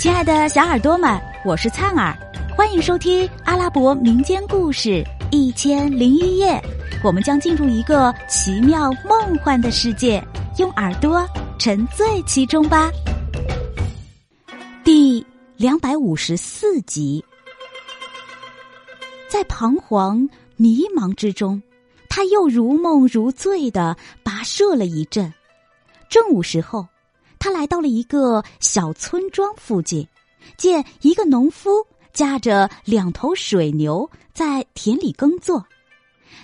[0.00, 2.16] 亲爱的小耳朵们，我是灿儿，
[2.56, 4.88] 欢迎收听阿拉伯民间故事
[5.30, 6.52] 《一千零一夜》。
[7.04, 10.26] 我们将进入一个奇妙梦幻的世界，
[10.56, 11.28] 用耳朵
[11.58, 12.90] 沉醉其中吧。
[14.82, 15.22] 第
[15.58, 17.22] 两百五十四集，
[19.28, 20.26] 在彷徨
[20.56, 21.62] 迷茫之中，
[22.08, 23.94] 他又如梦如醉的
[24.24, 25.30] 跋涉了一阵。
[26.08, 26.86] 正午时候。
[27.40, 30.06] 他来到了一个小村庄附近，
[30.58, 31.70] 见一个农夫
[32.12, 35.64] 驾着两头水牛在田里耕作。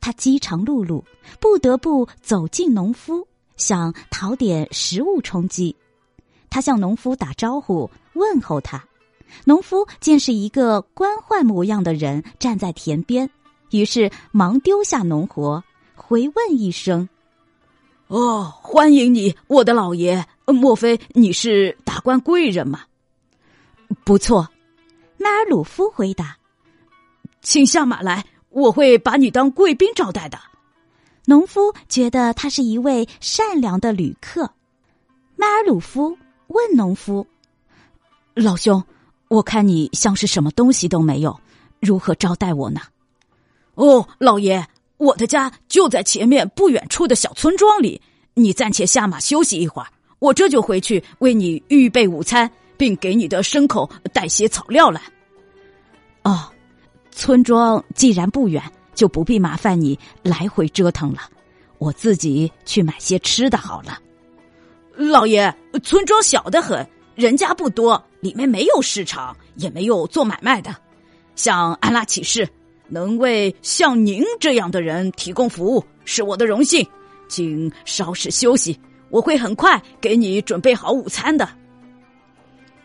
[0.00, 1.02] 他饥肠辘辘，
[1.38, 5.76] 不得不走进农夫，想讨点食物充饥。
[6.50, 8.84] 他向农夫打招呼，问候他。
[9.44, 13.30] 农夫见是一个官宦模样的人站在田边，
[13.70, 15.62] 于是忙丢下农活，
[15.94, 17.08] 回问一声
[18.08, 22.82] ：“哦，欢迎你，我的老爷。”莫非你是达官贵人吗？
[24.04, 24.48] 不错，
[25.18, 26.36] 迈尔鲁夫回答
[27.42, 30.38] ：“请下马来，我会把你当贵宾招待的。”
[31.26, 34.50] 农夫觉得他是一位善良的旅客。
[35.36, 37.26] 迈尔鲁夫问农夫
[38.34, 38.82] ：“老兄，
[39.28, 41.38] 我看你像是什么东西都没有，
[41.80, 42.80] 如何招待我呢
[43.74, 48.00] ？”“哦，老爷，我的家就在前面不远处的小村庄里，
[48.34, 49.88] 你暂且下马休息一会儿。”
[50.20, 55.00] 我这就回去为你预备午餐，并给你的牲口带些草料来。
[56.22, 56.48] 哦，
[57.10, 58.62] 村庄既然不远，
[58.94, 61.22] 就不必麻烦你来回折腾了。
[61.78, 63.98] 我自己去买些吃的好了。
[64.94, 70.76] 老爷，村庄小得很，人家不多，里面没有市场，也没有做买卖的。
[71.34, 72.46] 像安拉起誓，
[72.88, 76.86] 能为像您这样的人提供服务，是我的荣幸。
[77.28, 78.78] 请稍事休息。
[79.10, 81.48] 我会很快给你准备好午餐的。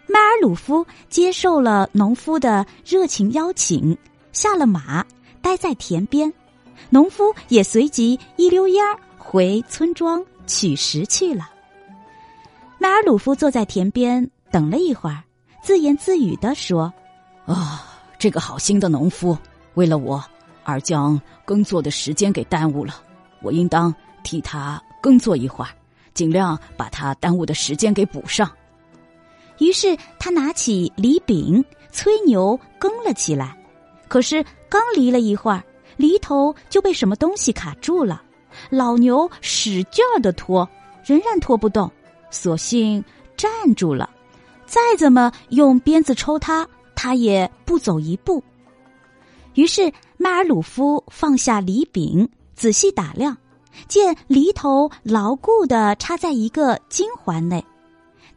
[0.08, 3.98] 迈尔鲁夫接受了农夫的热情邀请，
[4.32, 5.06] 下了马，
[5.42, 6.32] 待在田边。
[6.90, 11.50] 农夫也随即一溜烟儿回村庄取食去了。
[12.78, 15.24] 迈尔鲁夫坐在田边等了一会儿，
[15.64, 16.94] 自言自语的说
[17.48, 17.84] ：“啊，
[18.20, 19.38] 这个好心的农夫，
[19.74, 20.24] 为了我
[20.64, 23.02] 而将耕作的时间给耽误了。
[23.42, 25.72] 我应当替他耕作一会儿。”
[26.16, 28.50] 尽量把他耽误的时间给补上。
[29.60, 33.56] 于是他拿起犁柄，催牛耕了起来。
[34.08, 35.64] 可是刚犁了一会儿，
[35.98, 38.24] 犁头就被什么东西卡住了。
[38.70, 40.68] 老牛使劲儿的拖，
[41.06, 41.92] 仍然拖不动，
[42.32, 43.04] 索性
[43.38, 44.10] 站住了。
[44.66, 48.44] 再怎么用鞭子抽它，它也不走一步。
[49.54, 53.36] 于是迈尔鲁夫放下犁柄，仔细打量。
[53.88, 57.64] 见犁头牢固的插在一个金环内，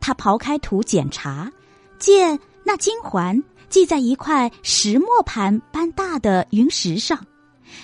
[0.01, 1.51] 他刨开土检查，
[1.99, 7.19] 见那金环系在一块石磨盘般大的云石上。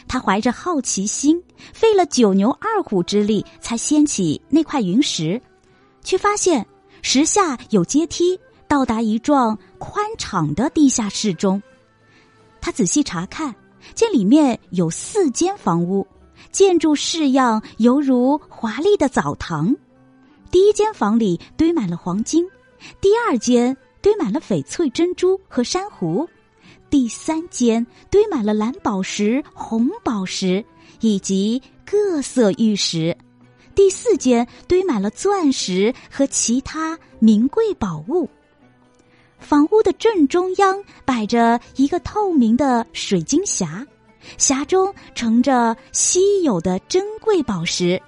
[0.08, 1.42] 他怀着好奇心，
[1.72, 5.40] 费了九牛二虎之力才掀起那块云石，
[6.02, 6.66] 却发现
[7.02, 11.62] 石下有阶梯，到达一幢宽敞的地下室中。
[12.62, 13.54] 他仔细查看，
[13.94, 16.06] 见里面有四间房屋。
[16.50, 19.74] 建筑式样犹如华丽的澡堂，
[20.50, 22.46] 第一间房里堆满了黄金，
[23.00, 26.28] 第二间堆满了翡翠、珍珠和珊瑚，
[26.90, 30.64] 第三间堆满了蓝宝石、红宝石
[31.00, 33.16] 以及各色玉石，
[33.74, 38.28] 第四间堆满了钻石和其他名贵宝物。
[39.38, 43.84] 房屋的正中央摆着一个透明的水晶匣。
[44.38, 48.00] 匣中盛着稀有的珍贵宝石，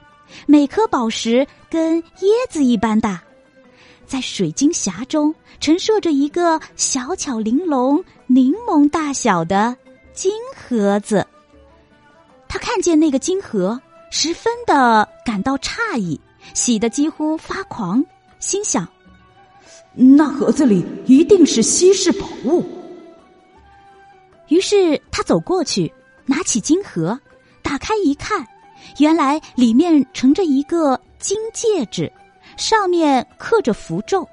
[0.47, 3.22] 每颗宝石跟椰子一般大。
[4.06, 9.77] 在水晶匣中陈设着一个小巧玲珑、柠檬大小的
[10.12, 11.27] 金盒子。
[12.48, 16.21] 他看见那个金盒，十分的感到诧异，
[16.54, 18.04] 喜得几乎发狂，
[18.38, 18.87] 心想：
[19.94, 22.65] 那盒子里一定是稀世宝物。
[24.48, 25.92] 于是他走过去。
[26.27, 27.19] 拿起金盒，
[27.63, 28.47] 打开一看，
[28.99, 32.13] 原来里面盛着一个金戒指，
[32.57, 34.28] 上面刻着符咒，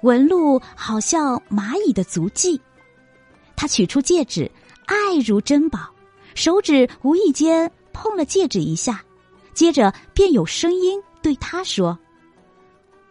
[0.00, 2.60] 纹路好像蚂蚁的足迹。
[3.54, 4.50] 他取出戒指，
[4.86, 5.78] 爱如珍宝，
[6.34, 9.02] 手指无意间碰了戒指一下，
[9.52, 11.96] 接着便有声音对他说：“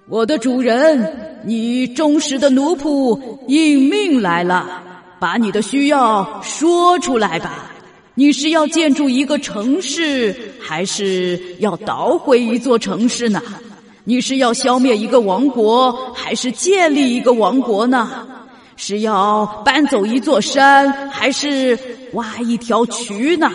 [0.10, 4.84] 我的主人，你忠实的奴仆应命来了，
[5.20, 7.70] 把你的需要说出来吧。”
[8.16, 13.42] 你是要建筑一个城市，还是要捣毁一座城市呢？
[14.04, 18.28] 你是要消灭一个王国，还是建立一个王国呢？
[18.76, 21.78] 是要搬走一座山，还是
[22.14, 23.52] 挖一条渠呢？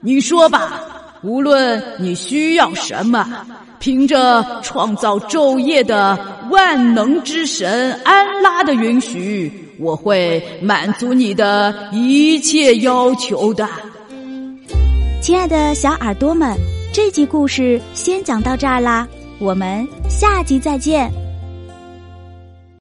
[0.00, 0.99] 你说吧。
[1.22, 3.26] 无论你需要什么，
[3.78, 6.18] 凭着创造昼夜的
[6.50, 13.68] 万能之神安拉的允许，我会满足你的一切要求的。
[15.20, 16.56] 亲爱的小耳朵们，
[16.92, 19.06] 这集故事先讲到这儿啦，
[19.38, 21.19] 我们下集再见。